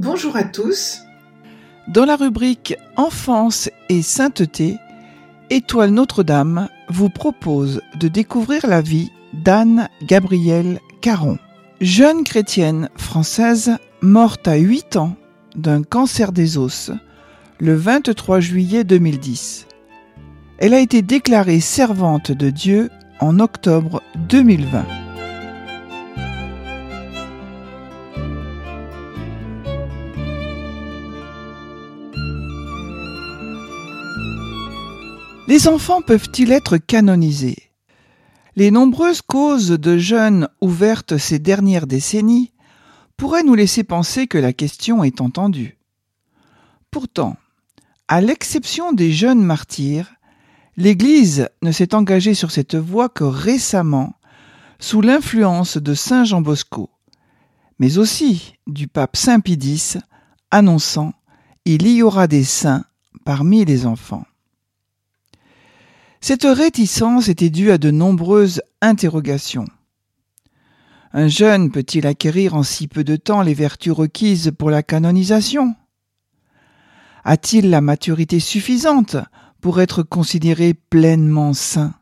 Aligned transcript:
Bonjour 0.00 0.36
à 0.36 0.44
tous. 0.44 1.00
Dans 1.88 2.04
la 2.04 2.14
rubrique 2.14 2.76
Enfance 2.94 3.68
et 3.88 4.02
sainteté, 4.02 4.76
Étoile 5.50 5.90
Notre-Dame 5.90 6.68
vous 6.88 7.08
propose 7.08 7.82
de 7.98 8.06
découvrir 8.06 8.68
la 8.68 8.80
vie 8.80 9.10
d'Anne 9.32 9.88
Gabrielle 10.04 10.78
Caron, 11.00 11.36
jeune 11.80 12.22
chrétienne 12.22 12.90
française 12.94 13.72
morte 14.00 14.46
à 14.46 14.54
8 14.54 14.94
ans 14.98 15.16
d'un 15.56 15.82
cancer 15.82 16.30
des 16.30 16.58
os 16.58 16.92
le 17.58 17.74
23 17.74 18.38
juillet 18.38 18.84
2010. 18.84 19.66
Elle 20.58 20.74
a 20.74 20.80
été 20.80 21.02
déclarée 21.02 21.58
servante 21.58 22.30
de 22.30 22.50
Dieu 22.50 22.88
en 23.18 23.40
octobre 23.40 24.00
2020. 24.28 24.97
Les 35.48 35.66
enfants 35.66 36.02
peuvent-ils 36.02 36.52
être 36.52 36.76
canonisés? 36.76 37.70
Les 38.54 38.70
nombreuses 38.70 39.22
causes 39.22 39.70
de 39.70 39.96
jeunes 39.96 40.46
ouvertes 40.60 41.16
ces 41.16 41.38
dernières 41.38 41.86
décennies 41.86 42.52
pourraient 43.16 43.44
nous 43.44 43.54
laisser 43.54 43.82
penser 43.82 44.26
que 44.26 44.36
la 44.36 44.52
question 44.52 45.04
est 45.04 45.22
entendue. 45.22 45.78
Pourtant, 46.90 47.38
à 48.08 48.20
l'exception 48.20 48.92
des 48.92 49.10
jeunes 49.10 49.42
martyrs, 49.42 50.12
l'Église 50.76 51.48
ne 51.62 51.72
s'est 51.72 51.94
engagée 51.94 52.34
sur 52.34 52.50
cette 52.50 52.76
voie 52.76 53.08
que 53.08 53.24
récemment, 53.24 54.16
sous 54.78 55.00
l'influence 55.00 55.78
de 55.78 55.94
Saint 55.94 56.24
Jean 56.24 56.42
Bosco, 56.42 56.90
mais 57.78 57.96
aussi 57.96 58.52
du 58.66 58.86
pape 58.86 59.16
Saint 59.16 59.40
Pie 59.40 59.94
annonçant 60.50 61.14
Il 61.64 61.88
y 61.88 62.02
aura 62.02 62.26
des 62.26 62.44
saints 62.44 62.84
parmi 63.24 63.64
les 63.64 63.86
enfants. 63.86 64.24
Cette 66.20 66.44
réticence 66.44 67.28
était 67.28 67.50
due 67.50 67.70
à 67.70 67.78
de 67.78 67.90
nombreuses 67.90 68.60
interrogations. 68.80 69.66
Un 71.12 71.28
jeune 71.28 71.70
peut-il 71.70 72.06
acquérir 72.06 72.54
en 72.54 72.62
si 72.62 72.88
peu 72.88 73.04
de 73.04 73.16
temps 73.16 73.42
les 73.42 73.54
vertus 73.54 73.92
requises 73.92 74.52
pour 74.58 74.70
la 74.70 74.82
canonisation? 74.82 75.74
A-t-il 77.24 77.70
la 77.70 77.80
maturité 77.80 78.40
suffisante 78.40 79.16
pour 79.60 79.80
être 79.80 80.02
considéré 80.02 80.74
pleinement 80.74 81.52
saint? 81.52 81.94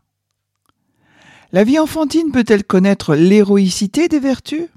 La 1.51 1.63
vie 1.63 1.79
enfantine 1.79 2.31
peut-elle 2.31 2.63
connaître 2.63 3.15
l'héroïcité 3.15 4.07
des 4.07 4.19
vertus? 4.19 4.67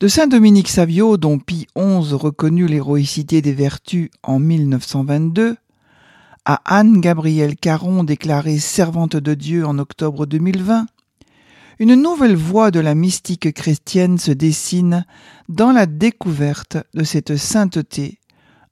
De 0.00 0.08
saint 0.08 0.26
Dominique 0.26 0.68
Savio, 0.68 1.16
dont 1.16 1.38
Pie 1.38 1.66
XI 1.76 2.14
reconnut 2.14 2.66
l'héroïcité 2.66 3.42
des 3.42 3.52
vertus 3.52 4.10
en 4.22 4.38
1922, 4.38 5.56
à 6.48 6.62
Anne-Gabrielle 6.64 7.56
Caron, 7.56 8.04
déclarée 8.04 8.58
servante 8.58 9.16
de 9.16 9.34
Dieu 9.34 9.66
en 9.66 9.78
octobre 9.78 10.24
2020, 10.24 10.86
une 11.78 11.94
nouvelle 11.94 12.36
voie 12.36 12.70
de 12.70 12.80
la 12.80 12.94
mystique 12.94 13.52
chrétienne 13.52 14.16
se 14.16 14.30
dessine 14.30 15.04
dans 15.50 15.72
la 15.72 15.84
découverte 15.84 16.78
de 16.94 17.04
cette 17.04 17.36
sainteté 17.36 18.18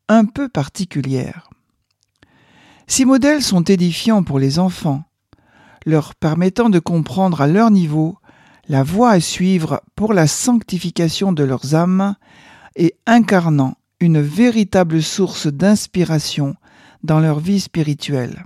un 0.08 0.24
peu 0.24 0.48
particulière. 0.48 1.50
Ces 2.86 3.04
modèles 3.04 3.42
sont 3.42 3.64
édifiants 3.64 4.22
pour 4.22 4.38
les 4.38 4.58
enfants, 4.58 5.04
leur 5.84 6.14
permettant 6.14 6.70
de 6.70 6.78
comprendre 6.78 7.42
à 7.42 7.46
leur 7.46 7.70
niveau 7.70 8.16
la 8.68 8.84
voie 8.84 9.10
à 9.10 9.20
suivre 9.20 9.82
pour 9.94 10.14
la 10.14 10.26
sanctification 10.26 11.30
de 11.30 11.44
leurs 11.44 11.74
âmes 11.74 12.14
et 12.74 12.94
incarnant 13.04 13.76
une 14.00 14.22
véritable 14.22 15.02
source 15.02 15.46
d'inspiration 15.46 16.56
dans 17.06 17.20
leur 17.20 17.38
vie 17.38 17.60
spirituelle. 17.60 18.44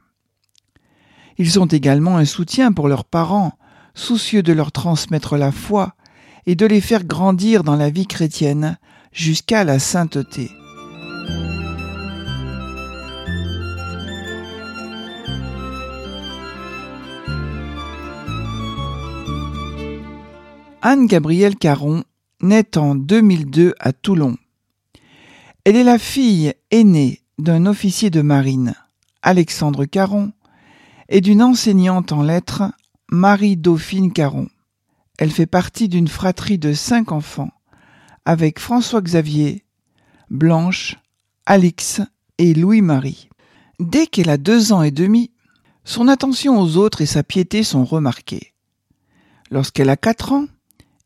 Ils 1.39 1.51
sont 1.51 1.67
également 1.67 2.19
un 2.19 2.25
soutien 2.25 2.71
pour 2.71 2.87
leurs 2.87 3.05
parents, 3.05 3.59
soucieux 3.95 4.43
de 4.43 4.53
leur 4.53 4.71
transmettre 4.71 5.37
la 5.37 5.51
foi 5.51 5.95
et 6.47 6.55
de 6.55 6.67
les 6.67 6.81
faire 6.81 7.05
grandir 7.05 7.65
dans 7.65 7.77
la 7.77 7.91
vie 7.91 8.07
chrétienne 8.07 8.79
jusqu'à 9.13 9.65
la 9.65 9.79
sainteté. 9.79 10.51
Anne-Gabrielle 20.83 21.57
Caron 21.57 22.05
naît 22.41 22.79
en 22.79 22.95
2002 22.95 23.75
à 23.81 23.93
Toulon. 23.93 24.37
Elle 25.65 25.77
est 25.77 25.85
la 25.85 25.99
fille 25.99 26.55
aînée 26.71 27.21
d'un 27.41 27.67
officier 27.67 28.11
de 28.11 28.23
marine, 28.23 28.75
Alexandre 29.23 29.85
Caron, 29.85 30.33
et 31.09 31.21
d'une 31.21 31.43
enseignante 31.43 32.13
en 32.13 32.23
lettres, 32.23 32.65
Marie-Dauphine 33.11 34.13
Caron. 34.13 34.49
Elle 35.19 35.31
fait 35.31 35.47
partie 35.47 35.89
d'une 35.89 36.09
fratrie 36.09 36.59
de 36.59 36.73
cinq 36.73 37.13
enfants, 37.13 37.51
avec 38.25 38.59
François-Xavier, 38.59 39.65
Blanche, 40.31 40.97
Alix 41.47 42.01
et 42.39 42.55
Louis-Marie. 42.55 43.29
Dès 43.81 44.07
qu'elle 44.07 44.31
a 44.31 44.39
deux 44.39 44.73
ans 44.73 44.83
et 44.83 44.91
demi, 44.91 45.33
son 45.85 46.09
attention 46.09 46.61
aux 46.61 46.77
autres 46.77 47.01
et 47.01 47.07
sa 47.07 47.23
piété 47.23 47.65
sont 47.65 47.85
remarquées. 47.85 48.53
Lorsqu'elle 49.51 49.91
a 49.91 49.97
quatre 49.97 50.33
ans, 50.33 50.47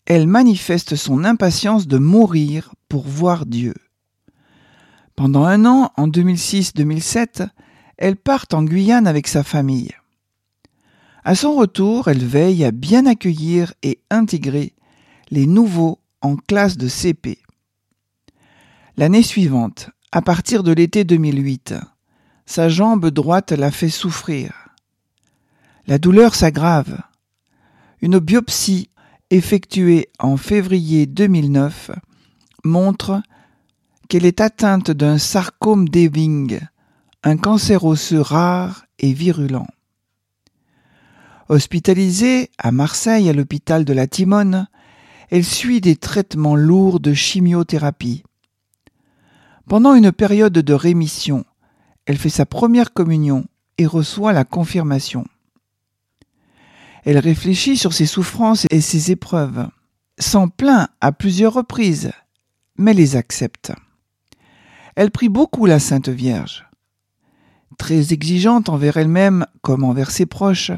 elle 0.05 0.27
manifeste 0.27 0.97
son 0.97 1.25
impatience 1.25 1.87
de 1.87 1.97
mourir 1.97 2.75
pour 2.89 3.05
voir 3.05 3.47
Dieu. 3.47 3.75
Pendant 5.16 5.44
un 5.44 5.64
an, 5.64 5.92
en 5.97 6.08
2006-2007, 6.08 7.48
elle 7.98 8.16
part 8.16 8.47
en 8.52 8.64
Guyane 8.64 9.06
avec 9.06 9.28
sa 9.28 9.44
famille. 9.44 9.92
À 11.22 11.34
son 11.36 11.54
retour, 11.54 12.08
elle 12.08 12.25
veille 12.25 12.64
à 12.64 12.72
bien 12.72 13.06
accueillir 13.06 13.72
et 13.82 14.00
intégrer 14.10 14.75
les 15.30 15.47
nouveaux 15.47 16.00
en 16.20 16.36
classe 16.36 16.76
de 16.76 16.88
CP. 16.88 17.38
L'année 18.97 19.22
suivante, 19.22 19.91
à 20.10 20.20
partir 20.20 20.62
de 20.62 20.72
l'été 20.72 21.04
2008, 21.04 21.75
sa 22.46 22.69
jambe 22.69 23.08
droite 23.10 23.52
la 23.52 23.70
fait 23.70 23.88
souffrir. 23.88 24.69
La 25.86 25.98
douleur 25.98 26.34
s'aggrave. 26.34 26.98
Une 28.00 28.19
biopsie 28.19 28.91
effectuée 29.31 30.08
en 30.19 30.36
février 30.36 31.06
2009 31.06 31.91
montre 32.64 33.22
qu'elle 34.09 34.26
est 34.26 34.41
atteinte 34.41 34.91
d'un 34.91 35.19
sarcome 35.19 35.88
d'Ewing, 35.88 36.60
un 37.22 37.37
cancer 37.37 37.84
osseux 37.84 38.20
rare 38.20 38.84
et 38.98 39.12
virulent. 39.12 39.66
Hospitalisée 41.49 42.50
à 42.58 42.73
Marseille 42.73 43.29
à 43.29 43.32
l'hôpital 43.32 43.84
de 43.84 43.93
la 43.93 44.06
Timone, 44.06 44.67
elle 45.31 45.44
suit 45.44 45.81
des 45.81 45.96
traitements 45.96 46.56
lourds 46.56 47.00
de 47.00 47.12
chimiothérapie. 47.12 48.23
Pendant 49.69 49.94
une 49.94 50.12
période 50.12 50.52
de 50.52 50.75
rémission, 50.75 51.44
elle 52.06 52.19
fait 52.19 52.29
sa 52.29 52.46
première 52.46 52.93
communion 52.93 53.46
et 53.79 53.87
reçoit 53.87 54.32
la 54.32 54.44
confirmation. 54.44 55.25
Elle 57.05 57.19
réfléchit 57.19 57.76
sur 57.76 57.93
ses 57.93 58.06
souffrances 58.06 58.67
et 58.70 58.81
ses 58.81 59.11
épreuves, 59.11 59.69
s'en 60.19 60.49
plaint 60.49 60.88
à 61.00 61.12
plusieurs 61.12 61.55
reprises, 61.55 62.12
mais 62.76 62.94
les 62.94 63.17
accepte. 63.17 63.73
Elle 64.96 65.11
prie 65.11 65.29
beaucoup 65.29 65.67
la 65.67 65.79
Sainte 65.79 66.08
Vierge. 66.08 66.67
Très 67.79 68.12
exigeante 68.12 68.69
envers 68.69 68.96
elle-même 68.96 69.46
comme 69.61 69.82
envers 69.82 70.11
ses 70.11 70.26
proches, 70.26 70.70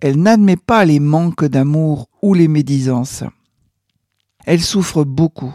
elle 0.00 0.20
n'admet 0.20 0.56
pas 0.56 0.84
les 0.84 1.00
manques 1.00 1.44
d'amour 1.44 2.08
ou 2.22 2.32
les 2.32 2.48
médisances. 2.48 3.24
Elle 4.46 4.62
souffre 4.62 5.04
beaucoup. 5.04 5.54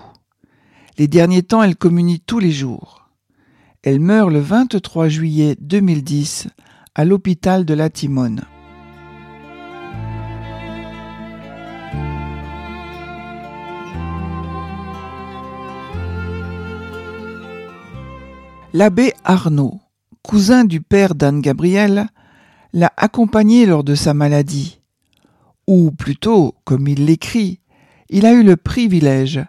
Les 0.97 1.07
derniers 1.07 1.43
temps, 1.43 1.63
elle 1.63 1.75
communie 1.75 2.19
tous 2.19 2.39
les 2.39 2.51
jours. 2.51 3.09
Elle 3.81 3.99
meurt 3.99 4.31
le 4.31 4.39
23 4.39 5.09
juillet 5.09 5.57
2010 5.59 6.47
à 6.93 7.05
l'hôpital 7.05 7.65
de 7.65 7.73
la 7.73 7.89
Timone. 7.89 8.45
L'abbé 18.75 19.13
Arnaud, 19.23 19.79
cousin 20.21 20.65
du 20.65 20.81
père 20.81 21.15
d'Anne 21.15 21.39
Gabrielle, 21.39 22.09
l'a 22.73 22.91
accompagné 22.97 23.65
lors 23.65 23.85
de 23.85 23.95
sa 23.95 24.13
maladie. 24.13 24.81
Ou 25.65 25.91
plutôt, 25.91 26.55
comme 26.65 26.89
il 26.89 27.05
l'écrit, 27.05 27.61
il 28.09 28.25
a 28.25 28.33
eu 28.33 28.43
le 28.43 28.57
privilège 28.57 29.39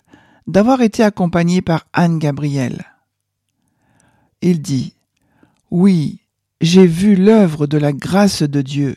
d'avoir 0.46 0.80
été 0.80 1.02
accompagné 1.02 1.60
par 1.60 1.88
Anne 1.92 2.20
Gabrielle. 2.20 2.84
Il 4.42 4.62
dit 4.62 4.94
Oui, 5.72 6.20
j'ai 6.60 6.86
vu 6.86 7.16
l'œuvre 7.16 7.66
de 7.66 7.78
la 7.78 7.92
grâce 7.92 8.44
de 8.44 8.62
Dieu. 8.62 8.96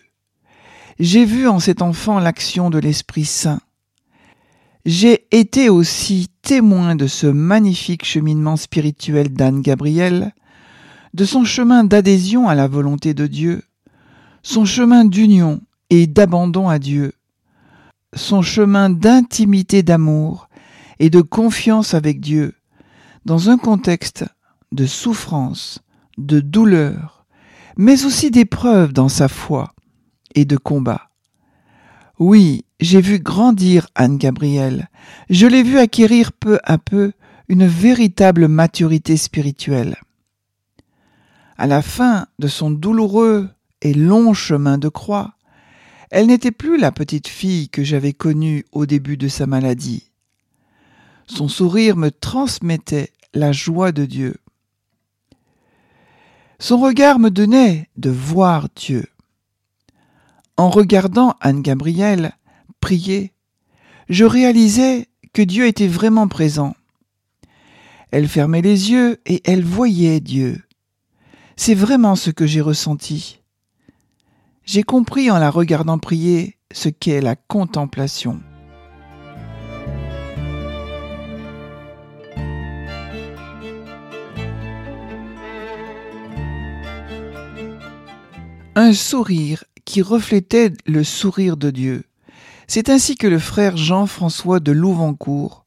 J'ai 1.00 1.26
vu 1.26 1.48
en 1.48 1.58
cet 1.60 1.82
enfant 1.82 2.20
l'action 2.20 2.70
de 2.70 2.78
l'Esprit 2.78 3.26
Saint. 3.26 3.62
J'ai 4.90 5.28
été 5.30 5.70
aussi 5.70 6.30
témoin 6.42 6.96
de 6.96 7.06
ce 7.06 7.28
magnifique 7.28 8.04
cheminement 8.04 8.56
spirituel 8.56 9.32
d'Anne 9.32 9.62
Gabriel, 9.62 10.34
de 11.14 11.26
son 11.26 11.44
chemin 11.44 11.84
d'adhésion 11.84 12.50
à 12.50 12.56
la 12.56 12.68
volonté 12.68 13.14
de 13.14 13.28
Dieu, 13.28 13.62
son 14.42 14.66
chemin 14.66 15.06
d'union 15.06 15.62
et 15.92 16.08
d'abandon 16.08 16.70
à 16.70 16.80
Dieu, 16.80 17.14
son 18.16 18.42
chemin 18.42 18.90
d'intimité 18.90 19.84
d'amour 19.84 20.50
et 20.98 21.12
de 21.12 21.22
confiance 21.22 21.94
avec 21.94 22.20
Dieu, 22.20 22.56
dans 23.26 23.52
un 23.52 23.60
contexte 23.60 24.26
de 24.72 24.88
souffrance, 24.88 25.82
de 26.18 26.40
douleur, 26.40 27.28
mais 27.78 28.06
aussi 28.06 28.32
d'épreuve 28.32 28.92
dans 28.92 29.10
sa 29.10 29.28
foi 29.28 29.76
et 30.34 30.46
de 30.46 30.58
combat. 30.58 31.09
Oui, 32.20 32.66
j'ai 32.82 33.00
vu 33.00 33.20
grandir 33.20 33.88
Anne 33.96 34.18
Gabrielle, 34.18 34.90
je 35.30 35.48
l'ai 35.48 35.64
vu 35.64 35.80
acquérir 35.80 36.34
peu 36.34 36.60
à 36.66 36.78
peu 36.78 37.14
une 37.48 37.66
véritable 37.66 38.50
maturité 38.50 39.16
spirituelle. 39.16 39.96
À 41.58 41.66
la 41.66 41.82
fin 41.82 42.28
de 42.38 42.50
son 42.50 42.72
douloureux 42.72 43.48
et 43.82 43.94
long 43.94 44.34
chemin 44.34 44.78
de 44.78 44.90
croix, 44.90 45.36
elle 46.12 46.28
n'était 46.28 46.52
plus 46.52 46.78
la 46.78 46.92
petite 46.92 47.30
fille 47.30 47.70
que 47.70 47.86
j'avais 47.86 48.14
connue 48.14 48.66
au 48.74 48.86
début 48.86 49.16
de 49.16 49.30
sa 49.30 49.46
maladie. 49.46 50.12
Son 51.26 51.48
sourire 51.48 51.96
me 51.96 52.12
transmettait 52.12 53.14
la 53.34 53.54
joie 53.54 53.94
de 53.94 54.04
Dieu. 54.06 54.36
Son 56.60 56.80
regard 56.80 57.18
me 57.18 57.30
donnait 57.30 57.88
de 57.96 58.10
voir 58.10 58.68
Dieu. 58.76 59.06
En 60.60 60.70
regardant 60.70 61.36
Anne-Gabrielle 61.40 62.34
prier, 62.82 63.32
je 64.10 64.26
réalisais 64.26 65.08
que 65.32 65.42
Dieu 65.42 65.68
était 65.68 65.88
vraiment 65.88 66.28
présent. 66.28 66.76
Elle 68.12 68.28
fermait 68.28 68.62
les 68.62 68.92
yeux 68.92 69.22
et 69.26 69.42
elle 69.46 69.64
voyait 69.64 70.20
Dieu. 70.20 70.62
C'est 71.56 71.76
vraiment 71.76 72.18
ce 72.18 72.30
que 72.30 72.46
j'ai 72.46 72.60
ressenti. 72.60 73.40
J'ai 74.66 74.84
compris 74.84 75.32
en 75.32 75.40
la 75.40 75.50
regardant 75.50 75.98
prier 75.98 76.58
ce 76.74 76.90
qu'est 76.90 77.22
la 77.22 77.38
contemplation. 77.38 78.42
un 88.80 88.94
sourire 88.94 89.66
qui 89.90 90.04
reflétait 90.04 90.72
le 90.86 91.04
sourire 91.04 91.58
de 91.58 91.72
Dieu. 91.72 92.04
C'est 92.68 92.90
ainsi 92.90 93.16
que 93.16 93.26
le 93.26 93.40
frère 93.40 93.76
Jean-François 93.76 94.60
de 94.60 94.72
Louvancourt, 94.72 95.66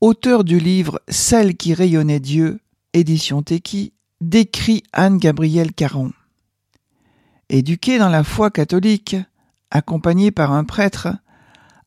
auteur 0.00 0.42
du 0.42 0.58
livre 0.58 1.00
Celle 1.06 1.56
qui 1.56 1.72
rayonnait 1.72 2.18
Dieu, 2.18 2.58
édition 2.94 3.44
Teki, 3.44 3.92
décrit 4.20 4.82
Anne-Gabrielle 4.92 5.72
Caron. 5.72 6.10
Éduquée 7.48 8.00
dans 8.00 8.08
la 8.08 8.24
foi 8.24 8.50
catholique, 8.50 9.14
accompagnée 9.70 10.32
par 10.32 10.50
un 10.50 10.64
prêtre, 10.64 11.06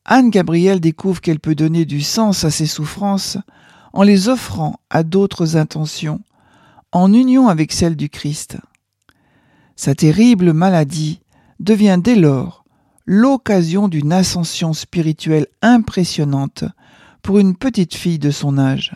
Anne-Gabrielle 0.06 0.80
découvre 0.80 1.20
qu'elle 1.20 1.38
peut 1.38 1.54
donner 1.54 1.84
du 1.84 2.00
sens 2.00 2.44
à 2.44 2.50
ses 2.50 2.66
souffrances 2.66 3.36
en 3.92 4.04
les 4.04 4.30
offrant 4.30 4.80
à 4.88 5.02
d'autres 5.02 5.58
intentions, 5.58 6.22
en 6.92 7.12
union 7.12 7.48
avec 7.48 7.72
celles 7.72 7.96
du 7.96 8.08
Christ. 8.08 8.56
Sa 9.76 9.94
terrible 9.94 10.54
maladie 10.54 11.20
devient 11.60 11.98
dès 12.02 12.16
lors 12.16 12.64
l'occasion 13.06 13.88
d'une 13.88 14.12
ascension 14.12 14.72
spirituelle 14.72 15.46
impressionnante 15.62 16.64
pour 17.22 17.38
une 17.38 17.56
petite 17.56 17.94
fille 17.94 18.18
de 18.18 18.30
son 18.30 18.58
âge. 18.58 18.94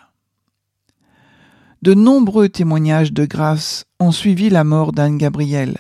De 1.82 1.94
nombreux 1.94 2.49
témoignages 2.49 3.12
de 3.12 3.25
grâce 3.25 3.84
ont 4.00 4.12
suivi 4.12 4.50
la 4.50 4.64
mort 4.64 4.93
d'Anne 4.93 5.19
Gabrielle, 5.19 5.78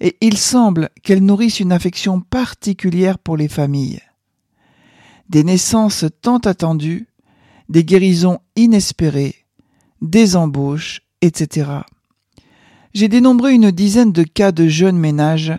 et 0.00 0.16
il 0.20 0.36
semble 0.36 0.90
qu'elle 1.02 1.24
nourrisse 1.24 1.60
une 1.60 1.72
affection 1.72 2.20
particulière 2.20 3.18
pour 3.18 3.36
les 3.36 3.48
familles. 3.48 4.00
Des 5.28 5.44
naissances 5.44 6.04
tant 6.20 6.38
attendues, 6.38 7.08
des 7.68 7.84
guérisons 7.84 8.40
inespérées, 8.56 9.46
des 10.00 10.36
embauches, 10.36 11.00
etc 11.22 11.82
j'ai 12.94 13.08
dénombré 13.08 13.52
une 13.52 13.72
dizaine 13.72 14.12
de 14.12 14.22
cas 14.22 14.52
de 14.52 14.68
jeunes 14.68 14.98
ménages 14.98 15.52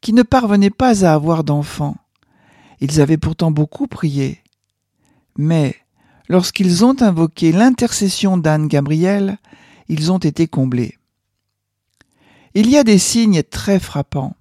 qui 0.00 0.12
ne 0.12 0.22
parvenaient 0.22 0.70
pas 0.70 1.06
à 1.06 1.14
avoir 1.14 1.42
d'enfants. 1.42 1.96
Ils 2.80 3.00
avaient 3.00 3.16
pourtant 3.16 3.50
beaucoup 3.50 3.86
prié. 3.86 4.40
Mais, 5.38 5.74
lorsqu'ils 6.28 6.84
ont 6.84 7.00
invoqué 7.00 7.52
l'intercession 7.52 8.36
d'Anne 8.36 8.68
Gabriel, 8.68 9.38
ils 9.88 10.12
ont 10.12 10.18
été 10.18 10.46
comblés. 10.46 10.98
Il 12.54 12.68
y 12.68 12.76
a 12.76 12.84
des 12.84 12.98
signes 12.98 13.42
très 13.42 13.80
frappants. 13.80 14.36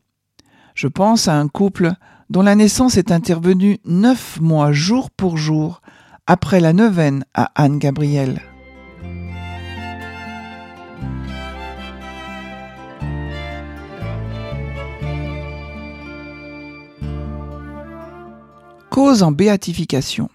Je 0.76 0.88
pense 0.88 1.28
à 1.28 1.40
un 1.40 1.48
couple 1.48 1.94
dont 2.30 2.42
la 2.42 2.56
naissance 2.56 2.98
est 2.98 3.12
intervenue 3.12 3.80
neuf 3.86 4.40
mois 4.42 4.74
jour 4.74 5.10
pour 5.12 5.38
jour 5.38 5.82
après 6.28 6.60
la 6.60 6.74
neuvaine 6.74 7.24
à 7.34 7.52
Anne 7.56 7.80
Gabriel. 7.80 8.42
Cause 18.92 19.24
en 19.24 19.32
béatification. 19.32 20.30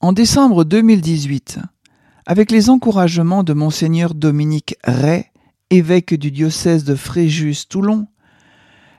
En 0.00 0.14
décembre 0.14 0.64
2018, 0.64 1.58
avec 2.24 2.50
les 2.50 2.70
encouragements 2.70 3.42
de 3.42 3.52
Monseigneur 3.52 4.14
Dominique 4.14 4.76
Ray, 4.82 5.26
évêque 5.68 6.14
du 6.14 6.30
diocèse 6.30 6.84
de 6.84 6.94
Fréjus-Toulon, 6.94 8.06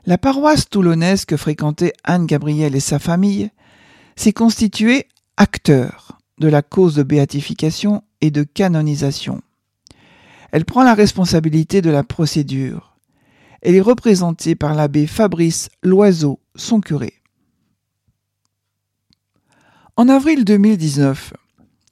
la 0.06 0.18
paroisse 0.18 0.68
toulonnaise 0.68 1.24
que 1.24 1.36
fréquentait 1.36 1.92
Anne-Gabrielle 2.04 2.76
et 2.76 2.80
sa 2.80 3.00
famille 3.00 3.50
s'est 4.14 4.32
constituée 4.32 5.08
acteur 5.36 6.20
de 6.38 6.46
la 6.46 6.62
cause 6.62 6.94
de 6.94 7.02
béatification 7.02 8.04
et 8.20 8.30
de 8.30 8.44
canonisation. 8.44 9.42
Elle 10.52 10.64
prend 10.64 10.84
la 10.84 10.94
responsabilité 10.94 11.82
de 11.82 11.90
la 11.90 12.04
procédure. 12.04 12.96
Elle 13.62 13.74
est 13.74 13.80
représentée 13.80 14.54
par 14.54 14.76
l'abbé 14.76 15.08
Fabrice 15.08 15.70
Loiseau, 15.82 16.38
son 16.54 16.80
curé. 16.80 17.17
En 19.98 20.08
avril 20.08 20.44
2019, 20.44 21.32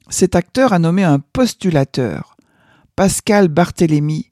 cet 0.07 0.35
acteur 0.35 0.71
a 0.71 0.79
nommé 0.79 1.03
un 1.03 1.19
postulateur, 1.19 2.37
Pascal 2.95 3.49
Barthélémy, 3.49 4.31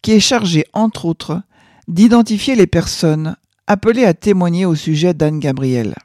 qui 0.00 0.12
est 0.12 0.20
chargé, 0.20 0.64
entre 0.72 1.04
autres, 1.04 1.42
d'identifier 1.86 2.54
les 2.54 2.66
personnes 2.66 3.36
appelées 3.66 4.06
à 4.06 4.14
témoigner 4.14 4.64
au 4.64 4.74
sujet 4.74 5.12
d'Anne 5.12 5.38
Gabriel. 5.38 5.96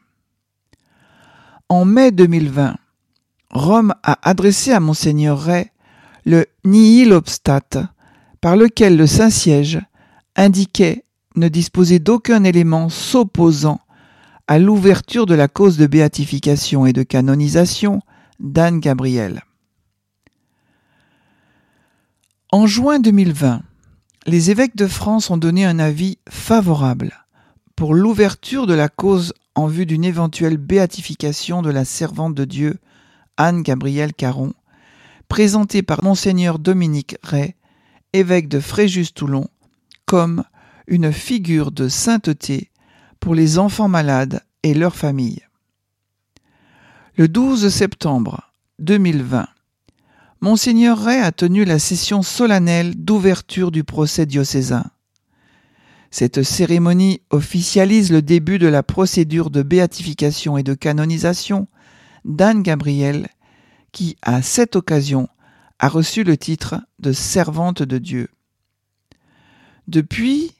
En 1.69 1.85
mai 1.85 2.11
2020, 2.11 2.75
Rome 3.51 3.93
a 4.03 4.19
adressé 4.29 4.73
à 4.73 4.81
Monseigneur 4.81 5.39
Ray 5.39 5.71
le 6.25 6.47
nihil 6.65 7.13
obstat, 7.13 7.93
par 8.41 8.57
lequel 8.57 8.97
le 8.97 9.07
Saint-Siège 9.07 9.79
indiquait 10.35 11.05
ne 11.37 11.47
disposer 11.47 11.99
d'aucun 11.99 12.43
élément 12.43 12.89
s'opposant 12.89 13.79
à 14.47 14.59
l'ouverture 14.59 15.25
de 15.25 15.33
la 15.33 15.47
cause 15.47 15.77
de 15.77 15.87
béatification 15.87 16.85
et 16.85 16.93
de 16.93 17.03
canonisation 17.03 18.01
d'Anne 18.39 18.79
Gabriel. 18.79 19.43
En 22.51 22.67
juin 22.67 22.99
2020, 22.99 23.63
les 24.27 24.51
évêques 24.51 24.75
de 24.75 24.87
France 24.87 25.29
ont 25.29 25.37
donné 25.37 25.65
un 25.65 25.79
avis 25.79 26.19
favorable 26.29 27.25
pour 27.75 27.93
l'ouverture 27.93 28.67
de 28.67 28.73
la 28.73 28.87
cause 28.87 29.33
en 29.55 29.67
vue 29.67 29.85
d'une 29.85 30.05
éventuelle 30.05 30.57
béatification 30.57 31.61
de 31.61 31.69
la 31.69 31.85
servante 31.85 32.35
de 32.35 32.45
Dieu 32.45 32.77
Anne 33.37 33.63
Gabrielle 33.63 34.13
Caron, 34.13 34.53
présentée 35.27 35.81
par 35.81 36.03
monseigneur 36.03 36.59
Dominique 36.59 37.17
Ray, 37.23 37.55
évêque 38.13 38.47
de 38.47 38.59
Fréjus-Toulon, 38.59 39.47
comme 40.05 40.43
une 40.87 41.11
figure 41.11 41.71
de 41.71 41.89
sainteté 41.89 42.69
pour 43.19 43.35
les 43.35 43.57
enfants 43.57 43.87
malades 43.87 44.41
et 44.63 44.73
leurs 44.73 44.95
familles. 44.95 45.43
Le 47.17 47.27
12 47.27 47.69
septembre 47.69 48.51
2020, 48.79 49.47
Monseigneur 50.41 50.97
Ray 50.99 51.19
a 51.19 51.31
tenu 51.31 51.65
la 51.65 51.79
session 51.79 52.21
solennelle 52.21 52.95
d'ouverture 52.95 53.71
du 53.71 53.83
procès 53.83 54.25
diocésain. 54.25 54.85
Cette 56.11 56.43
cérémonie 56.43 57.21
officialise 57.29 58.11
le 58.11 58.21
début 58.21 58.59
de 58.59 58.67
la 58.67 58.83
procédure 58.83 59.49
de 59.49 59.63
béatification 59.63 60.57
et 60.57 60.63
de 60.63 60.73
canonisation 60.73 61.67
d'Anne 62.25 62.63
Gabrielle, 62.63 63.27
qui, 63.91 64.17
à 64.21 64.41
cette 64.41 64.75
occasion, 64.75 65.27
a 65.79 65.89
reçu 65.89 66.23
le 66.23 66.37
titre 66.37 66.81
de 66.99 67.11
servante 67.11 67.83
de 67.83 67.97
Dieu. 67.97 68.29
Depuis, 69.87 70.54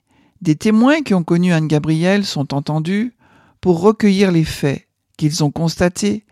des 0.46 0.56
témoins 0.56 1.02
qui 1.02 1.16
ont 1.16 1.24
connu 1.24 1.54
Anne 1.54 1.68
Gabrielle 1.68 2.24
sont 2.24 2.54
entendus 2.54 3.16
pour 3.62 3.82
recueillir 3.82 4.32
les 4.32 4.44
faits 4.44 4.88
qu'ils 5.18 5.44
ont 5.44 5.50
constatés 5.50 6.24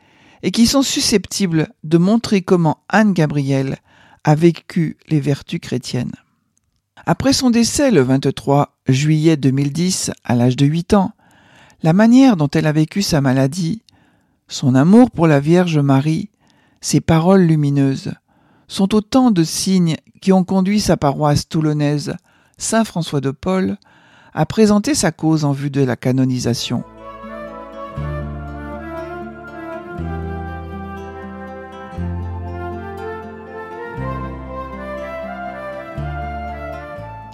et 0.43 0.51
qui 0.51 0.67
sont 0.67 0.84
susceptibles 0.84 1.70
de 1.84 1.98
montrer 1.98 2.43
comment 2.43 2.84
Anne 2.89 3.13
Gabrielle 3.13 3.77
a 4.24 4.36
vécu 4.36 4.98
les 5.10 5.20
vertus 5.20 5.60
chrétiennes. 5.60 6.12
Après 7.08 7.34
son 7.34 7.50
décès 7.50 7.89
le 7.89 8.01
23 8.01 8.77
juillet 8.88 9.36
2010, 9.36 10.12
à 10.24 10.36
l'âge 10.36 10.58
de 10.58 10.67
8 10.67 10.93
ans, 10.93 11.13
la 11.82 11.93
manière 11.93 12.38
dont 12.38 12.50
elle 12.53 12.67
a 12.67 12.72
vécu 12.72 13.01
sa 13.01 13.20
maladie, 13.20 13.82
son 14.48 14.75
amour 14.75 15.10
pour 15.10 15.25
la 15.25 15.39
Vierge 15.39 15.79
Marie, 15.79 16.29
ses 16.82 17.01
paroles 17.01 17.46
lumineuses, 17.46 18.13
sont 18.67 18.93
autant 18.93 19.32
de 19.32 19.43
signes 19.43 19.98
qui 20.22 20.32
ont 20.32 20.43
conduit 20.43 20.82
sa 20.82 20.98
paroisse 20.98 21.50
toulonnaise, 21.50 22.13
Saint 22.60 22.84
François 22.84 23.20
de 23.20 23.32
Paul, 23.32 23.79
à 24.34 24.46
présenter 24.46 24.96
sa 24.96 25.12
cause 25.12 25.46
en 25.46 25.52
vue 25.52 25.70
de 25.70 25.82
la 25.82 25.96
canonisation. 25.96 26.84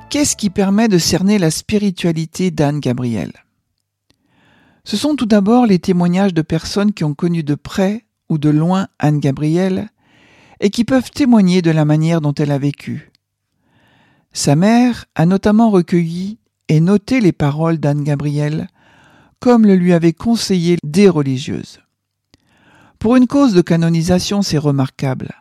Qu'est-ce 0.10 0.36
qui 0.36 0.50
permet 0.50 0.88
de 0.88 0.98
cerner 0.98 1.38
la 1.38 1.52
spiritualité 1.52 2.50
d'Anne 2.50 2.80
Gabrielle 2.80 3.34
Ce 4.84 4.98
sont 4.98 5.16
tout 5.16 5.28
d'abord 5.28 5.68
les 5.68 5.78
témoignages 5.78 6.34
de 6.34 6.42
personnes 6.42 6.94
qui 6.94 7.04
ont 7.04 7.14
connu 7.14 7.44
de 7.44 7.54
près 7.54 8.06
ou 8.28 8.40
de 8.40 8.50
loin 8.50 8.88
Anne 8.98 9.20
Gabrielle 9.20 9.90
et 10.60 10.72
qui 10.72 10.84
peuvent 10.84 11.12
témoigner 11.12 11.62
de 11.62 11.72
la 11.72 11.86
manière 11.86 12.22
dont 12.22 12.34
elle 12.34 12.52
a 12.52 12.58
vécu. 12.58 13.12
Sa 14.34 14.56
mère 14.56 15.06
a 15.16 15.28
notamment 15.28 15.70
recueilli 15.70 16.40
et 16.70 16.80
noté 16.80 17.20
les 17.20 17.32
paroles 17.32 17.80
d'Anne 17.80 18.04
Gabrielle, 18.04 18.68
comme 19.40 19.66
le 19.66 19.76
lui 19.76 19.92
avaient 19.92 20.14
conseillé 20.14 20.78
des 20.84 21.10
religieuses. 21.10 21.80
Pour 23.00 23.16
une 23.16 23.28
cause 23.28 23.54
de 23.54 23.62
canonisation, 23.62 24.42
c'est 24.42 24.58
remarquable, 24.58 25.32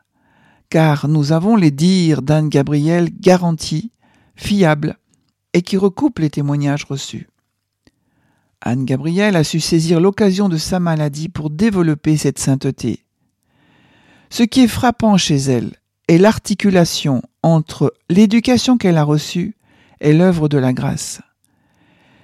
car 0.71 1.07
nous 1.07 1.33
avons 1.33 1.57
les 1.57 1.71
dires 1.71 2.23
d'Anne 2.23 2.49
Gabrielle 2.49 3.11
garantis 3.11 3.93
fiable 4.37 4.97
et 5.53 5.63
qui 5.63 5.77
recoupe 5.77 6.21
les 6.21 6.31
témoignages 6.31 6.85
reçus. 6.85 7.29
Anne 8.61 8.85
Gabrielle 8.85 9.37
a 9.37 9.45
su 9.45 9.61
saisir 9.61 10.01
l'occasion 10.01 10.49
de 10.49 10.57
sa 10.57 10.81
maladie 10.81 11.29
pour 11.29 11.51
développer 11.51 12.17
cette 12.17 12.39
sainteté. 12.39 13.05
Ce 14.31 14.43
qui 14.43 14.63
est 14.63 14.69
frappant 14.69 15.17
chez 15.17 15.37
elle 15.37 15.75
est 16.07 16.19
l'articulation 16.19 17.23
entre 17.43 17.95
l'éducation 18.09 18.79
qu'elle 18.79 18.97
a 18.97 19.05
reçue 19.05 19.58
et 20.01 20.13
l'œuvre 20.13 20.49
de 20.49 20.59
la 20.59 20.73
grâce. 20.73 21.21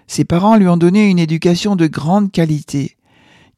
Ses 0.06 0.24
parents 0.24 0.56
lui 0.56 0.68
ont 0.68 0.76
donné 0.76 1.08
une 1.08 1.18
éducation 1.18 1.76
de 1.76 1.86
grande 1.86 2.30
qualité, 2.30 2.96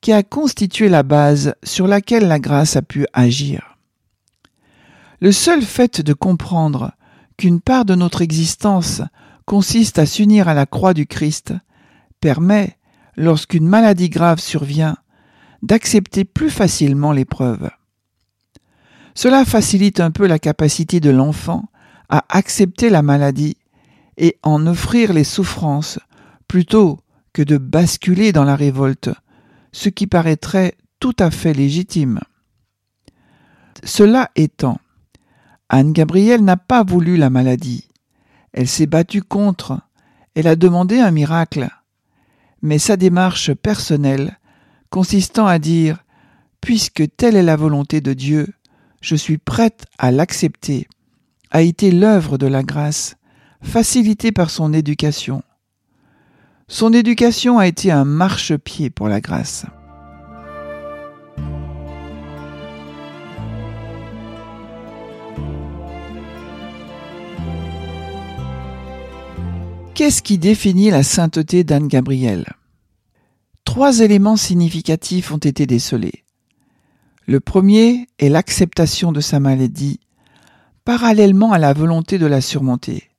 qui 0.01 0.13
a 0.13 0.23
constitué 0.23 0.89
la 0.89 1.03
base 1.03 1.55
sur 1.63 1.87
laquelle 1.87 2.29
la 2.29 2.39
grâce 2.39 2.77
a 2.77 2.83
pu 2.83 3.07
agir. 3.13 3.77
Le 5.21 5.33
seul 5.33 5.63
fait 5.63 6.01
de 6.01 6.13
comprendre 6.13 6.93
qu'une 7.37 7.61
part 7.61 7.85
de 7.85 7.95
notre 7.95 8.23
existence 8.23 9.03
consiste 9.47 9.99
à 9.99 10.07
s'unir 10.07 10.49
à 10.49 10.55
la 10.55 10.67
croix 10.67 10.95
du 10.95 11.07
Christ 11.07 11.55
permet, 12.21 12.77
lorsqu'une 13.17 13.67
maladie 13.67 14.11
grave 14.11 14.41
survient, 14.41 14.97
d'accepter 15.63 16.25
plus 16.25 16.51
facilement 16.51 17.13
l'épreuve. 17.13 17.71
Cela 19.15 19.45
facilite 19.45 20.01
un 20.01 20.11
peu 20.11 20.27
la 20.27 20.39
capacité 20.39 21.01
de 21.01 21.11
l'enfant 21.11 21.65
à 22.09 22.25
accepter 22.29 22.91
la 22.91 23.03
maladie 23.03 23.57
et 24.17 24.39
en 24.43 24.67
offrir 24.67 25.13
les 25.13 25.25
souffrances 25.25 25.99
plutôt 26.49 27.01
que 27.33 27.43
de 27.43 27.59
basculer 27.59 28.33
dans 28.33 28.45
la 28.45 28.57
révolte, 28.57 29.11
ce 29.73 29.89
qui 29.89 30.07
paraîtrait 30.07 30.75
tout 31.01 31.17
à 31.19 31.31
fait 31.31 31.53
légitime. 31.53 32.21
Cela 33.85 34.31
étant, 34.37 34.79
Anne 35.69 35.93
Gabrielle 35.93 36.45
n'a 36.45 36.57
pas 36.57 36.85
voulu 36.85 37.17
la 37.17 37.31
maladie. 37.31 37.89
Elle 38.53 38.69
s'est 38.69 38.87
battue 38.87 39.23
contre. 39.23 39.81
Elle 40.35 40.47
a 40.47 40.57
demandé 40.57 40.99
un 40.99 41.11
miracle. 41.11 41.69
Mais 42.63 42.79
sa 42.79 42.97
démarche 42.97 43.53
personnelle, 43.53 44.39
consistant 44.91 45.47
à 45.47 45.59
dire 45.59 46.03
Puisque 46.61 47.05
telle 47.17 47.37
est 47.37 47.43
la 47.43 47.57
volonté 47.57 48.01
de 48.01 48.13
Dieu, 48.13 48.49
je 49.01 49.15
suis 49.15 49.39
prête 49.39 49.85
à 49.99 50.11
l'accepter, 50.11 50.89
a 51.51 51.63
été 51.63 51.93
l'œuvre 51.93 52.39
de 52.39 52.47
la 52.47 52.63
grâce, 52.63 53.17
facilitée 53.67 54.33
par 54.33 54.49
son 54.49 54.73
éducation. 54.73 55.43
Son 56.69 56.93
éducation 56.93 57.59
a 57.59 57.67
été 57.67 57.91
un 57.91 58.05
marchepied 58.05 58.91
pour 58.91 59.09
la 59.09 59.21
grâce. 59.21 59.67
Qu'est-ce 69.95 70.23
qui 70.23 70.39
définit 70.39 70.91
la 70.91 71.03
sainteté 71.03 71.65
d'Anne 71.65 71.89
Gabrielle 71.89 72.47
Trois 73.65 74.01
éléments 74.01 74.37
significatifs 74.37 75.33
ont 75.33 75.39
été 75.39 75.67
décelés. 75.67 76.25
Le 77.27 77.41
premier 77.41 78.07
est 78.19 78.29
l'acceptation 78.29 79.11
de 79.11 79.21
sa 79.21 79.41
maladie, 79.41 79.99
parallèlement 80.85 81.53
à 81.53 81.59
la 81.59 81.73
volonté 81.73 82.19
de 82.19 82.27
la 82.27 82.41
surmonter. 82.41 83.11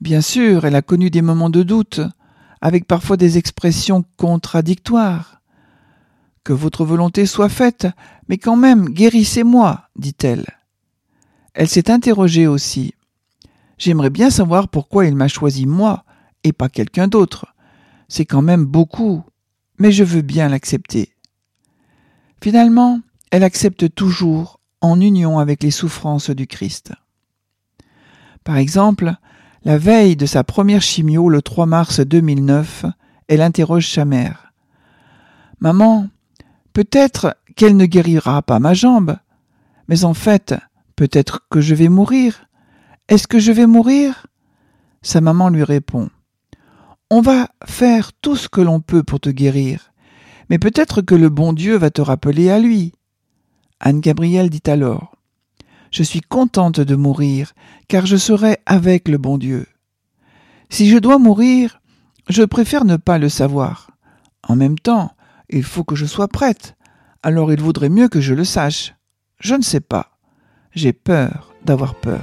Bien 0.00 0.20
sûr, 0.20 0.64
elle 0.64 0.76
a 0.76 0.82
connu 0.82 1.10
des 1.10 1.22
moments 1.22 1.50
de 1.50 1.62
doute, 1.62 2.00
avec 2.60 2.86
parfois 2.86 3.16
des 3.16 3.38
expressions 3.38 4.04
contradictoires. 4.16 5.40
Que 6.44 6.52
votre 6.52 6.84
volonté 6.84 7.26
soit 7.26 7.48
faite, 7.48 7.86
mais 8.28 8.38
quand 8.38 8.56
même, 8.56 8.88
guérissez-moi, 8.88 9.88
dit-elle. 9.96 10.46
Elle 11.54 11.68
s'est 11.68 11.90
interrogée 11.90 12.46
aussi. 12.46 12.94
J'aimerais 13.78 14.10
bien 14.10 14.30
savoir 14.30 14.68
pourquoi 14.68 15.06
il 15.06 15.16
m'a 15.16 15.28
choisi 15.28 15.66
moi 15.66 16.04
et 16.44 16.52
pas 16.52 16.68
quelqu'un 16.68 17.08
d'autre. 17.08 17.54
C'est 18.08 18.26
quand 18.26 18.42
même 18.42 18.64
beaucoup, 18.64 19.24
mais 19.78 19.92
je 19.92 20.04
veux 20.04 20.22
bien 20.22 20.48
l'accepter. 20.48 21.12
Finalement, 22.42 23.00
elle 23.30 23.42
accepte 23.42 23.94
toujours 23.94 24.60
en 24.80 25.00
union 25.00 25.38
avec 25.38 25.62
les 25.62 25.70
souffrances 25.70 26.30
du 26.30 26.46
Christ. 26.46 26.92
Par 28.44 28.56
exemple, 28.56 29.16
la 29.66 29.78
veille 29.78 30.14
de 30.14 30.26
sa 30.26 30.44
première 30.44 30.80
chimio 30.80 31.28
le 31.28 31.42
3 31.42 31.66
mars 31.66 31.98
2009, 31.98 32.84
elle 33.26 33.42
interroge 33.42 33.90
sa 33.90 34.04
mère. 34.04 34.52
Maman, 35.58 36.06
peut-être 36.72 37.36
qu'elle 37.56 37.76
ne 37.76 37.86
guérira 37.86 38.42
pas 38.42 38.60
ma 38.60 38.74
jambe, 38.74 39.16
mais 39.88 40.04
en 40.04 40.14
fait, 40.14 40.54
peut-être 40.94 41.48
que 41.50 41.60
je 41.60 41.74
vais 41.74 41.88
mourir. 41.88 42.46
Est-ce 43.08 43.26
que 43.26 43.40
je 43.40 43.50
vais 43.50 43.66
mourir? 43.66 44.28
Sa 45.02 45.20
maman 45.20 45.48
lui 45.48 45.64
répond 45.64 46.10
On 47.10 47.20
va 47.20 47.48
faire 47.64 48.12
tout 48.12 48.36
ce 48.36 48.48
que 48.48 48.60
l'on 48.60 48.78
peut 48.78 49.02
pour 49.02 49.18
te 49.18 49.30
guérir, 49.30 49.92
mais 50.48 50.60
peut-être 50.60 51.02
que 51.02 51.16
le 51.16 51.28
bon 51.28 51.52
Dieu 51.52 51.76
va 51.76 51.90
te 51.90 52.02
rappeler 52.02 52.50
à 52.50 52.60
lui. 52.60 52.92
Anne 53.80 53.98
Gabrielle 53.98 54.48
dit 54.48 54.62
alors 54.66 55.15
Je 55.90 56.02
suis 56.02 56.20
contente 56.20 56.80
de 56.80 56.96
mourir, 56.96 57.52
car 57.88 58.06
je 58.06 58.16
serai 58.16 58.58
avec 58.66 59.08
le 59.08 59.18
bon 59.18 59.38
Dieu. 59.38 59.66
Si 60.68 60.88
je 60.88 60.98
dois 60.98 61.18
mourir, 61.18 61.80
je 62.28 62.42
préfère 62.42 62.84
ne 62.84 62.96
pas 62.96 63.18
le 63.18 63.28
savoir. 63.28 63.90
En 64.42 64.56
même 64.56 64.78
temps, 64.78 65.12
il 65.48 65.62
faut 65.62 65.84
que 65.84 65.94
je 65.94 66.06
sois 66.06 66.28
prête, 66.28 66.76
alors 67.22 67.52
il 67.52 67.60
vaudrait 67.60 67.88
mieux 67.88 68.08
que 68.08 68.20
je 68.20 68.34
le 68.34 68.44
sache. 68.44 68.94
Je 69.40 69.54
ne 69.54 69.62
sais 69.62 69.80
pas. 69.80 70.18
J'ai 70.72 70.92
peur 70.92 71.54
d'avoir 71.64 71.94
peur. 71.94 72.20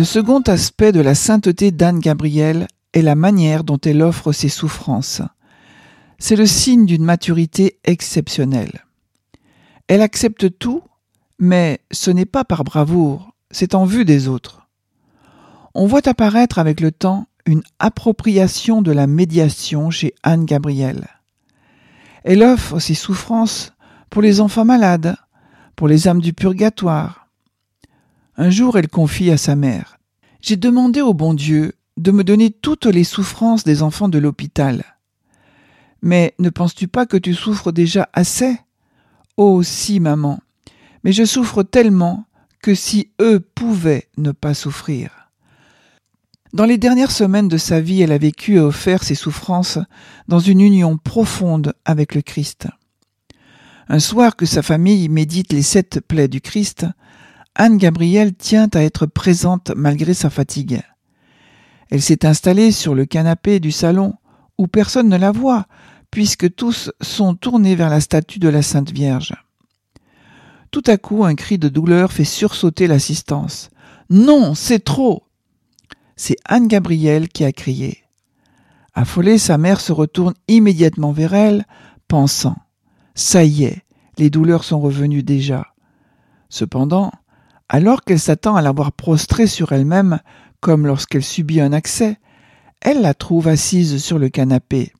Le 0.00 0.04
second 0.04 0.40
aspect 0.40 0.92
de 0.92 1.00
la 1.00 1.14
sainteté 1.14 1.72
d'Anne 1.72 1.98
Gabrielle 1.98 2.66
est 2.92 3.02
la 3.02 3.14
manière 3.14 3.64
dont 3.64 3.78
elle 3.84 4.02
offre 4.02 4.32
ses 4.32 4.48
souffrances. 4.48 5.22
C'est 6.18 6.36
le 6.36 6.46
signe 6.46 6.86
d'une 6.86 7.04
maturité 7.04 7.78
exceptionnelle. 7.84 8.84
Elle 9.88 10.02
accepte 10.02 10.58
tout, 10.58 10.82
mais 11.38 11.80
ce 11.90 12.10
n'est 12.10 12.26
pas 12.26 12.44
par 12.44 12.64
bravoure, 12.64 13.34
c'est 13.50 13.74
en 13.74 13.84
vue 13.84 14.04
des 14.04 14.28
autres. 14.28 14.68
On 15.74 15.86
voit 15.86 16.06
apparaître 16.08 16.58
avec 16.58 16.80
le 16.80 16.92
temps 16.92 17.26
une 17.46 17.62
appropriation 17.78 18.82
de 18.82 18.92
la 18.92 19.06
médiation 19.06 19.90
chez 19.90 20.14
Anne 20.22 20.44
Gabrielle. 20.44 21.08
Elle 22.24 22.42
offre 22.42 22.78
ses 22.78 22.94
souffrances 22.94 23.72
pour 24.10 24.20
les 24.20 24.40
enfants 24.40 24.64
malades, 24.64 25.16
pour 25.74 25.88
les 25.88 26.08
âmes 26.08 26.20
du 26.20 26.32
purgatoire, 26.32 27.20
un 28.42 28.48
jour, 28.48 28.78
elle 28.78 28.88
confie 28.88 29.30
à 29.30 29.36
sa 29.36 29.54
mère 29.54 29.98
J'ai 30.40 30.56
demandé 30.56 31.02
au 31.02 31.12
bon 31.12 31.34
Dieu 31.34 31.74
de 32.00 32.12
me 32.12 32.24
donner 32.24 32.50
toutes 32.50 32.86
les 32.86 33.04
souffrances 33.04 33.64
des 33.64 33.82
enfants 33.82 34.08
de 34.08 34.18
l'hôpital. 34.18 34.84
Mais 36.02 36.34
ne 36.38 36.48
penses-tu 36.48 36.88
pas 36.88 37.04
que 37.04 37.18
tu 37.18 37.34
souffres 37.34 37.72
déjà 37.72 38.08
assez? 38.14 38.56
Oh 39.36 39.62
si, 39.62 40.00
maman, 40.00 40.40
mais 41.04 41.12
je 41.12 41.24
souffre 41.24 41.62
tellement 41.62 42.24
que 42.62 42.74
si 42.74 43.10
eux 43.20 43.40
pouvaient 43.40 44.08
ne 44.16 44.32
pas 44.32 44.54
souffrir. 44.54 45.10
Dans 46.54 46.64
les 46.64 46.78
dernières 46.78 47.12
semaines 47.12 47.48
de 47.48 47.58
sa 47.58 47.80
vie, 47.80 48.02
elle 48.02 48.12
a 48.12 48.18
vécu 48.18 48.56
et 48.56 48.60
offert 48.60 49.04
ses 49.04 49.14
souffrances 49.14 49.78
dans 50.26 50.40
une 50.40 50.60
union 50.60 50.96
profonde 50.96 51.74
avec 51.84 52.14
le 52.14 52.22
Christ. 52.22 52.66
Un 53.88 53.98
soir 53.98 54.36
que 54.36 54.46
sa 54.46 54.62
famille 54.62 55.08
médite 55.08 55.52
les 55.52 55.62
sept 55.62 56.00
plaies 56.00 56.28
du 56.28 56.40
Christ, 56.40 56.86
Anne 57.54 57.76
Gabrielle 57.76 58.34
tient 58.34 58.68
à 58.72 58.80
être 58.80 59.06
présente 59.06 59.72
malgré 59.76 60.14
sa 60.14 60.30
fatigue. 60.30 60.80
Elle 61.90 62.02
s'est 62.02 62.24
installée 62.24 62.72
sur 62.72 62.94
le 62.94 63.04
canapé 63.04 63.60
du 63.60 63.72
salon 63.72 64.14
où 64.58 64.66
personne 64.66 65.08
ne 65.08 65.16
la 65.16 65.32
voit, 65.32 65.66
puisque 66.10 66.54
tous 66.54 66.90
sont 67.00 67.34
tournés 67.34 67.74
vers 67.74 67.90
la 67.90 68.00
statue 68.00 68.38
de 68.38 68.48
la 68.48 68.62
Sainte 68.62 68.90
Vierge. 68.90 69.34
Tout 70.70 70.84
à 70.86 70.96
coup, 70.96 71.24
un 71.24 71.34
cri 71.34 71.58
de 71.58 71.68
douleur 71.68 72.12
fait 72.12 72.24
sursauter 72.24 72.86
l'assistance. 72.86 73.70
Non, 74.08 74.54
c'est 74.54 74.84
trop 74.84 75.24
c'est 76.20 76.36
Anne 76.44 76.68
Gabrielle 76.68 77.30
qui 77.30 77.46
a 77.46 77.52
crié. 77.52 78.04
Affolée, 78.92 79.38
sa 79.38 79.56
mère 79.56 79.80
se 79.80 79.90
retourne 79.90 80.34
immédiatement 80.48 81.12
vers 81.12 81.32
elle, 81.32 81.64
pensant 82.08 82.56
Ça 83.14 83.42
y 83.42 83.64
est, 83.64 83.86
les 84.18 84.28
douleurs 84.28 84.62
sont 84.62 84.80
revenues 84.80 85.22
déjà. 85.22 85.68
Cependant, 86.50 87.10
alors 87.70 88.02
qu'elle 88.02 88.20
s'attend 88.20 88.54
à 88.54 88.60
la 88.60 88.70
voir 88.70 88.92
prostrée 88.92 89.46
sur 89.46 89.72
elle-même, 89.72 90.20
comme 90.60 90.86
lorsqu'elle 90.86 91.24
subit 91.24 91.60
un 91.60 91.72
accès, 91.72 92.18
elle 92.80 93.02
la 93.02 93.14
trouve 93.14 93.48
assise 93.48 94.02
sur 94.02 94.18
le 94.18 94.28
canapé. 94.28 94.92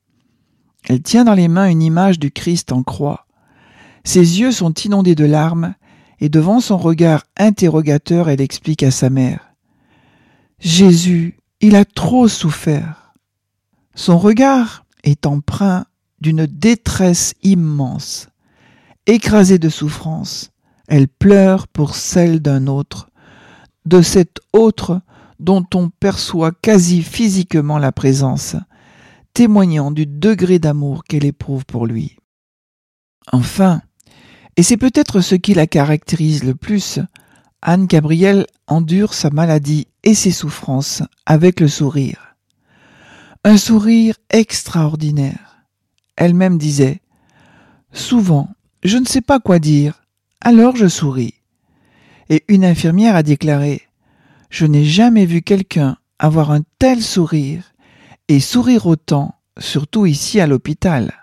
Elle 0.87 1.01
tient 1.01 1.23
dans 1.23 1.33
les 1.33 1.47
mains 1.47 1.69
une 1.69 1.81
image 1.81 2.19
du 2.19 2.31
Christ 2.31 2.71
en 2.71 2.83
croix. 2.83 3.27
Ses 4.03 4.39
yeux 4.39 4.51
sont 4.51 4.73
inondés 4.73 5.15
de 5.15 5.25
larmes, 5.25 5.75
et 6.19 6.29
devant 6.29 6.59
son 6.59 6.77
regard 6.77 7.23
interrogateur, 7.37 8.29
elle 8.29 8.41
explique 8.41 8.83
à 8.83 8.91
sa 8.91 9.09
mère 9.09 9.53
Jésus, 10.59 11.39
il 11.59 11.75
a 11.75 11.85
trop 11.85 12.27
souffert. 12.27 13.13
Son 13.95 14.19
regard 14.19 14.85
est 15.03 15.25
empreint 15.25 15.85
d'une 16.21 16.45
détresse 16.45 17.33
immense. 17.41 18.27
Écrasée 19.07 19.57
de 19.57 19.69
souffrance, 19.69 20.51
elle 20.87 21.07
pleure 21.07 21.67
pour 21.67 21.95
celle 21.95 22.39
d'un 22.41 22.67
autre, 22.67 23.09
de 23.85 24.03
cet 24.03 24.39
autre 24.53 25.01
dont 25.41 25.65
on 25.73 25.89
perçoit 25.89 26.51
quasi 26.51 27.01
physiquement 27.01 27.79
la 27.79 27.91
présence, 27.91 28.55
témoignant 29.33 29.89
du 29.91 30.05
degré 30.05 30.59
d'amour 30.59 31.03
qu'elle 31.03 31.25
éprouve 31.25 31.65
pour 31.65 31.87
lui. 31.87 32.15
Enfin, 33.31 33.81
et 34.55 34.63
c'est 34.63 34.77
peut-être 34.77 35.21
ce 35.21 35.35
qui 35.35 35.55
la 35.55 35.65
caractérise 35.65 36.43
le 36.43 36.53
plus, 36.53 36.99
Anne 37.63 37.87
Gabrielle 37.87 38.45
endure 38.67 39.15
sa 39.15 39.31
maladie 39.31 39.87
et 40.03 40.13
ses 40.13 40.31
souffrances 40.31 41.01
avec 41.25 41.59
le 41.59 41.67
sourire. 41.67 42.35
Un 43.43 43.57
sourire 43.57 44.15
extraordinaire. 44.29 45.65
Elle-même 46.15 46.59
disait 46.59 47.01
Souvent, 47.93 48.49
je 48.83 48.97
ne 48.97 49.05
sais 49.05 49.21
pas 49.21 49.39
quoi 49.39 49.57
dire, 49.57 50.03
alors 50.39 50.75
je 50.75 50.87
souris. 50.87 51.33
Et 52.29 52.43
une 52.47 52.63
infirmière 52.63 53.15
a 53.15 53.23
déclaré 53.23 53.87
Je 54.51 54.65
n'ai 54.65 54.83
jamais 54.83 55.25
vu 55.25 55.41
quelqu'un 55.41 55.95
avoir 56.19 56.51
un 56.51 56.59
tel 56.77 57.01
sourire 57.01 57.71
et 58.27 58.41
sourire 58.41 58.85
autant, 58.85 59.35
surtout 59.57 60.05
ici 60.05 60.41
à 60.41 60.45
l'hôpital. 60.45 61.13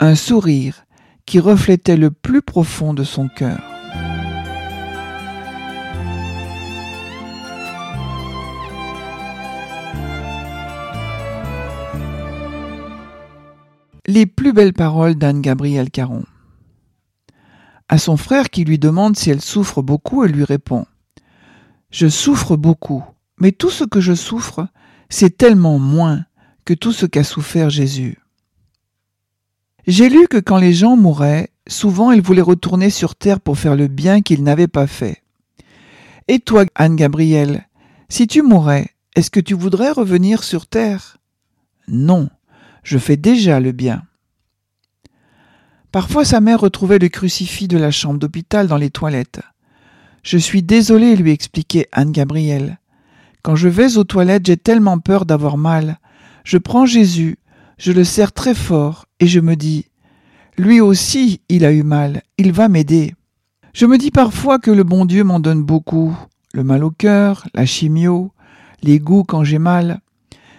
Un 0.00 0.16
sourire 0.16 0.84
qui 1.26 1.38
reflétait 1.38 1.96
le 1.96 2.10
plus 2.10 2.42
profond 2.42 2.92
de 2.92 3.04
son 3.04 3.28
cœur. 3.28 3.62
Les 14.06 14.26
plus 14.26 14.52
belles 14.52 14.74
paroles 14.74 15.14
d'Anne-Gabrielle 15.14 15.92
Caron. 15.92 16.24
À 17.88 17.98
son 17.98 18.16
frère 18.16 18.50
qui 18.50 18.64
lui 18.64 18.80
demande 18.80 19.16
si 19.16 19.30
elle 19.30 19.40
souffre 19.40 19.82
beaucoup, 19.82 20.24
elle 20.24 20.32
lui 20.32 20.44
répond 20.44 20.84
Je 21.94 22.08
souffre 22.08 22.56
beaucoup, 22.56 23.04
mais 23.38 23.52
tout 23.52 23.70
ce 23.70 23.84
que 23.84 24.00
je 24.00 24.14
souffre, 24.14 24.66
c'est 25.10 25.38
tellement 25.38 25.78
moins 25.78 26.24
que 26.64 26.74
tout 26.74 26.90
ce 26.90 27.06
qu'a 27.06 27.22
souffert 27.22 27.70
Jésus. 27.70 28.18
J'ai 29.86 30.08
lu 30.08 30.26
que 30.26 30.38
quand 30.38 30.56
les 30.58 30.72
gens 30.72 30.96
mouraient, 30.96 31.50
souvent 31.68 32.10
ils 32.10 32.20
voulaient 32.20 32.42
retourner 32.42 32.90
sur 32.90 33.14
terre 33.14 33.38
pour 33.38 33.58
faire 33.58 33.76
le 33.76 33.86
bien 33.86 34.22
qu'ils 34.22 34.42
n'avaient 34.42 34.66
pas 34.66 34.88
fait. 34.88 35.22
Et 36.26 36.40
toi, 36.40 36.64
Anne-Gabrielle, 36.74 37.68
si 38.08 38.26
tu 38.26 38.42
mourais, 38.42 38.88
est-ce 39.14 39.30
que 39.30 39.38
tu 39.38 39.54
voudrais 39.54 39.92
revenir 39.92 40.42
sur 40.42 40.66
terre? 40.66 41.18
Non, 41.86 42.28
je 42.82 42.98
fais 42.98 43.16
déjà 43.16 43.60
le 43.60 43.70
bien. 43.70 44.02
Parfois 45.92 46.24
sa 46.24 46.40
mère 46.40 46.58
retrouvait 46.58 46.98
le 46.98 47.08
crucifix 47.08 47.68
de 47.68 47.78
la 47.78 47.92
chambre 47.92 48.18
d'hôpital 48.18 48.66
dans 48.66 48.78
les 48.78 48.90
toilettes. 48.90 49.42
Je 50.24 50.38
suis 50.38 50.62
désolée, 50.62 51.16
lui 51.16 51.32
expliquait 51.32 51.86
Anne 51.92 52.10
Gabrielle. 52.10 52.78
Quand 53.42 53.56
je 53.56 53.68
vais 53.68 53.98
aux 53.98 54.04
toilettes, 54.04 54.46
j'ai 54.46 54.56
tellement 54.56 54.98
peur 54.98 55.26
d'avoir 55.26 55.58
mal. 55.58 55.98
Je 56.44 56.56
prends 56.56 56.86
Jésus, 56.86 57.36
je 57.76 57.92
le 57.92 58.04
serre 58.04 58.32
très 58.32 58.54
fort, 58.54 59.04
et 59.20 59.26
je 59.26 59.38
me 59.38 59.54
dis 59.54 59.84
Lui 60.56 60.80
aussi, 60.80 61.42
il 61.50 61.66
a 61.66 61.72
eu 61.72 61.82
mal, 61.82 62.22
il 62.38 62.52
va 62.52 62.70
m'aider. 62.70 63.14
Je 63.74 63.84
me 63.84 63.98
dis 63.98 64.10
parfois 64.10 64.58
que 64.58 64.70
le 64.70 64.82
bon 64.82 65.04
Dieu 65.04 65.24
m'en 65.24 65.40
donne 65.40 65.62
beaucoup. 65.62 66.16
Le 66.54 66.64
mal 66.64 66.84
au 66.84 66.90
cœur, 66.90 67.46
la 67.52 67.66
chimio, 67.66 68.32
les 68.82 69.00
goûts 69.00 69.24
quand 69.24 69.44
j'ai 69.44 69.58
mal. 69.58 70.00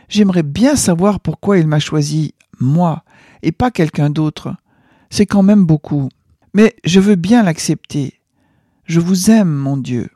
J'aimerais 0.09 0.43
bien 0.43 0.75
savoir 0.75 1.19
pourquoi 1.19 1.57
il 1.57 1.65
m'a 1.65 1.79
choisi, 1.79 2.35
moi, 2.59 3.03
et 3.41 3.51
pas 3.51 3.71
quelqu'un 3.71 4.11
d'autre. 4.11 4.55
C'est 5.09 5.25
quand 5.25 5.43
même 5.43 5.65
beaucoup. 5.65 6.09
Mais 6.53 6.75
je 6.85 6.99
veux 6.99 7.15
bien 7.15 7.41
l'accepter. 7.41 8.19
Je 8.85 8.99
vous 8.99 9.31
aime, 9.31 9.51
mon 9.51 9.77
Dieu. 9.77 10.09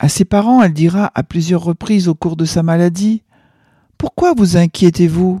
À 0.00 0.08
ses 0.08 0.24
parents, 0.24 0.60
elle 0.62 0.72
dira 0.72 1.12
à 1.14 1.22
plusieurs 1.22 1.62
reprises 1.62 2.08
au 2.08 2.14
cours 2.14 2.36
de 2.36 2.44
sa 2.44 2.64
maladie 2.64 3.22
Pourquoi 3.96 4.34
vous 4.34 4.56
inquiétez-vous? 4.56 5.40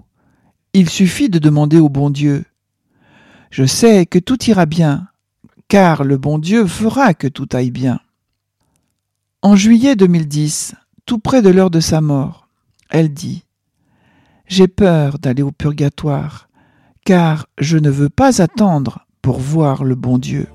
Il 0.74 0.88
suffit 0.88 1.28
de 1.28 1.40
demander 1.40 1.78
au 1.78 1.88
bon 1.88 2.10
Dieu. 2.10 2.44
Je 3.50 3.64
sais 3.64 4.06
que 4.06 4.20
tout 4.20 4.44
ira 4.44 4.64
bien, 4.64 5.08
car 5.66 6.04
le 6.04 6.18
bon 6.18 6.38
Dieu 6.38 6.66
fera 6.66 7.14
que 7.14 7.26
tout 7.26 7.48
aille 7.52 7.72
bien. 7.72 7.98
En 9.42 9.56
juillet 9.56 9.96
2010, 9.96 10.74
tout 11.04 11.18
près 11.18 11.42
de 11.42 11.50
l'heure 11.50 11.70
de 11.70 11.80
sa 11.80 12.00
mort, 12.00 12.48
elle 12.90 13.12
dit 13.12 13.44
J'ai 14.46 14.68
peur 14.68 15.18
d'aller 15.18 15.42
au 15.42 15.52
purgatoire, 15.52 16.48
car 17.04 17.46
je 17.58 17.78
ne 17.78 17.90
veux 17.90 18.08
pas 18.08 18.40
attendre 18.40 19.06
pour 19.20 19.40
voir 19.40 19.82
le 19.82 19.96
bon 19.96 20.18
Dieu. 20.18 20.46